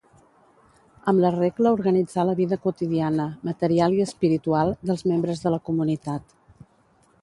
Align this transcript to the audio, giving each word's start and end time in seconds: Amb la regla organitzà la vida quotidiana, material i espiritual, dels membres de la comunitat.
Amb 1.11 1.21
la 1.25 1.31
regla 1.35 1.73
organitzà 1.75 2.25
la 2.31 2.35
vida 2.41 2.59
quotidiana, 2.65 3.29
material 3.53 3.97
i 4.01 4.05
espiritual, 4.09 4.77
dels 4.91 5.09
membres 5.15 5.47
de 5.49 5.57
la 5.59 5.65
comunitat. 5.71 6.41